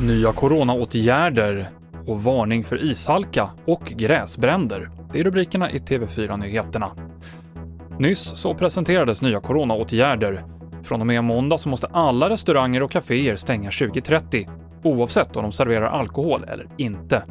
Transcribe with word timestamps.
Nya 0.00 0.32
coronaåtgärder 0.32 1.68
och 2.06 2.22
varning 2.22 2.64
för 2.64 2.84
ishalka 2.84 3.50
och 3.64 3.84
gräsbränder. 3.84 4.90
Det 5.12 5.20
är 5.20 5.24
rubrikerna 5.24 5.70
i 5.70 5.78
TV4-nyheterna. 5.78 6.90
Nyss 7.98 8.36
så 8.36 8.54
presenterades 8.54 9.22
nya 9.22 9.40
coronaåtgärder. 9.40 10.44
Från 10.82 11.00
och 11.00 11.06
med 11.06 11.24
måndag 11.24 11.58
så 11.58 11.68
måste 11.68 11.86
alla 11.86 12.30
restauranger 12.30 12.82
och 12.82 12.90
kaféer 12.90 13.36
stänga 13.36 13.70
2030, 13.70 14.48
oavsett 14.82 15.36
om 15.36 15.42
de 15.42 15.52
serverar 15.52 15.86
alkohol 15.86 16.44
eller 16.48 16.68
inte. 16.76 17.22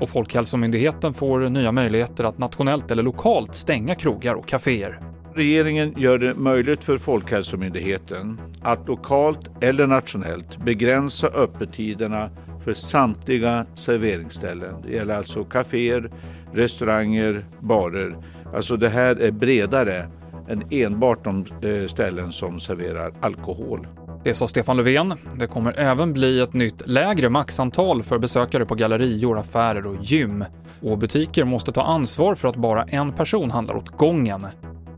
Och 0.00 0.08
Folkhälsomyndigheten 0.08 1.14
får 1.14 1.48
nya 1.48 1.72
möjligheter 1.72 2.24
att 2.24 2.38
nationellt 2.38 2.90
eller 2.90 3.02
lokalt 3.02 3.54
stänga 3.54 3.94
krogar 3.94 4.34
och 4.34 4.48
kaféer. 4.48 5.05
Regeringen 5.36 5.94
gör 5.96 6.18
det 6.18 6.34
möjligt 6.34 6.84
för 6.84 6.98
Folkhälsomyndigheten 6.98 8.40
att 8.62 8.88
lokalt 8.88 9.50
eller 9.60 9.86
nationellt 9.86 10.56
begränsa 10.64 11.26
öppettiderna 11.26 12.30
för 12.64 12.74
samtliga 12.74 13.66
serveringsställen. 13.74 14.74
Det 14.82 14.92
gäller 14.92 15.16
alltså 15.16 15.44
kaféer, 15.44 16.10
restauranger, 16.52 17.46
barer. 17.60 18.16
Alltså 18.54 18.76
det 18.76 18.88
här 18.88 19.16
är 19.16 19.30
bredare 19.30 20.06
än 20.48 20.62
enbart 20.70 21.24
de 21.24 21.44
eh, 21.62 21.86
ställen 21.86 22.32
som 22.32 22.60
serverar 22.60 23.12
alkohol. 23.20 23.86
Det 24.24 24.34
sa 24.34 24.46
Stefan 24.46 24.76
Löfven. 24.76 25.14
Det 25.34 25.46
kommer 25.46 25.78
även 25.78 26.12
bli 26.12 26.40
ett 26.40 26.52
nytt 26.52 26.88
lägre 26.88 27.28
maxantal 27.28 28.02
för 28.02 28.18
besökare 28.18 28.66
på 28.66 28.74
gallerior, 28.74 29.38
affärer 29.38 29.86
och 29.86 29.96
gym. 30.00 30.44
Och 30.82 30.98
butiker 30.98 31.44
måste 31.44 31.72
ta 31.72 31.82
ansvar 31.82 32.34
för 32.34 32.48
att 32.48 32.56
bara 32.56 32.84
en 32.84 33.12
person 33.12 33.50
handlar 33.50 33.76
åt 33.76 33.88
gången. 33.88 34.46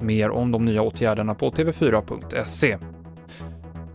Mer 0.01 0.30
om 0.30 0.52
de 0.52 0.65
nya 0.65 0.83
åtgärderna 0.83 1.34
på 1.34 1.51
tv4.se. 1.51 2.79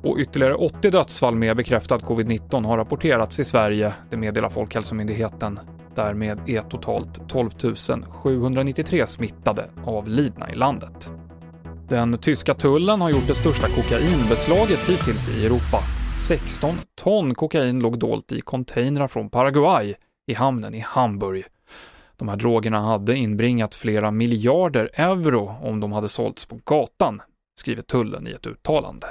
Och 0.03 0.17
ytterligare 0.17 0.55
80 0.55 0.91
dödsfall 0.91 1.35
med 1.35 1.57
bekräftad 1.57 1.97
covid-19 1.97 2.65
har 2.65 2.77
rapporterats 2.77 3.39
i 3.39 3.43
Sverige, 3.43 3.93
det 4.09 4.17
meddelar 4.17 4.49
Folkhälsomyndigheten. 4.49 5.59
Därmed 5.95 6.39
är 6.47 6.61
totalt 6.61 7.29
12 7.29 7.49
793 8.09 9.07
smittade 9.07 9.69
avlidna 9.85 10.51
i 10.51 10.55
landet. 10.55 11.11
Den 11.89 12.17
tyska 12.17 12.53
tullen 12.53 13.01
har 13.01 13.09
gjort 13.09 13.27
det 13.27 13.35
största 13.35 13.67
kokainbeslaget 13.67 14.89
hittills 14.89 15.37
i 15.37 15.45
Europa. 15.45 15.79
16 16.27 16.69
ton 16.95 17.35
kokain 17.35 17.79
låg 17.79 17.99
dolt 17.99 18.31
i 18.31 18.41
containrar 18.41 19.07
från 19.07 19.29
Paraguay 19.29 19.95
i 20.27 20.33
hamnen 20.33 20.73
i 20.75 20.79
Hamburg. 20.79 21.43
De 22.23 22.29
här 22.29 22.37
drogerna 22.37 22.81
hade 22.81 23.17
inbringat 23.17 23.75
flera 23.75 24.11
miljarder 24.11 24.89
euro 24.93 25.55
om 25.61 25.79
de 25.79 25.91
hade 25.91 26.09
sålts 26.09 26.45
på 26.45 26.59
gatan, 26.63 27.21
skriver 27.59 27.81
tullen 27.81 28.27
i 28.27 28.31
ett 28.31 28.47
uttalande. 28.47 29.07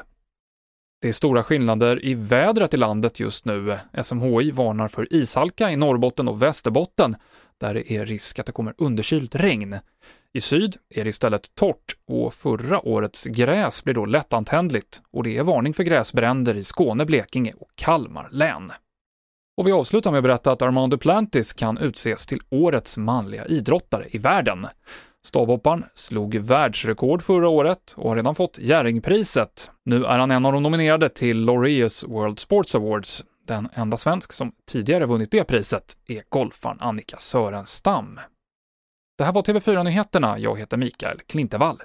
Det 1.02 1.08
är 1.08 1.12
stora 1.12 1.42
skillnader 1.42 2.04
i 2.04 2.14
vädret 2.14 2.74
i 2.74 2.76
landet 2.76 3.20
just 3.20 3.44
nu. 3.44 3.78
SMHI 4.02 4.50
varnar 4.50 4.88
för 4.88 5.14
ishalka 5.14 5.70
i 5.70 5.76
Norrbotten 5.76 6.28
och 6.28 6.42
Västerbotten, 6.42 7.16
där 7.60 7.74
det 7.74 7.92
är 7.92 8.06
risk 8.06 8.38
att 8.38 8.46
det 8.46 8.52
kommer 8.52 8.74
underkylt 8.78 9.34
regn. 9.34 9.78
I 10.32 10.40
syd 10.40 10.76
är 10.94 11.04
det 11.04 11.10
istället 11.10 11.54
torrt 11.54 11.96
och 12.06 12.34
förra 12.34 12.88
årets 12.88 13.24
gräs 13.24 13.84
blir 13.84 13.94
då 13.94 14.04
lättantändligt 14.04 15.02
och 15.12 15.22
det 15.22 15.36
är 15.36 15.42
varning 15.42 15.74
för 15.74 15.82
gräsbränder 15.82 16.54
i 16.54 16.64
Skåne, 16.64 17.04
Blekinge 17.04 17.52
och 17.58 17.70
Kalmar 17.74 18.28
län. 18.30 18.68
Och 19.56 19.66
vi 19.66 19.72
avslutar 19.72 20.10
med 20.10 20.18
att 20.18 20.24
berätta 20.24 20.52
att 20.52 20.62
Armand 20.62 20.92
Duplantis 20.92 21.52
kan 21.52 21.78
utses 21.78 22.26
till 22.26 22.40
årets 22.50 22.96
manliga 22.96 23.46
idrottare 23.46 24.06
i 24.10 24.18
världen. 24.18 24.66
Stavhopparen 25.24 25.84
slog 25.94 26.34
världsrekord 26.34 27.22
förra 27.22 27.48
året 27.48 27.94
och 27.96 28.08
har 28.08 28.16
redan 28.16 28.34
fått 28.34 28.58
Jerringpriset. 28.58 29.70
Nu 29.84 30.04
är 30.04 30.18
han 30.18 30.30
en 30.30 30.46
av 30.46 30.52
de 30.52 30.62
nominerade 30.62 31.08
till 31.08 31.44
Laureus 31.44 32.04
World 32.04 32.38
Sports 32.38 32.74
Awards. 32.74 33.24
Den 33.46 33.68
enda 33.74 33.96
svensk 33.96 34.32
som 34.32 34.52
tidigare 34.70 35.06
vunnit 35.06 35.30
det 35.30 35.44
priset 35.44 35.96
är 36.06 36.22
golfaren 36.28 36.80
Annika 36.80 37.16
Sörenstam. 37.18 38.20
Det 39.18 39.24
här 39.24 39.32
var 39.32 39.42
TV4 39.42 39.84
Nyheterna. 39.84 40.38
Jag 40.38 40.58
heter 40.58 40.76
Mikael 40.76 41.20
Klintevall. 41.26 41.82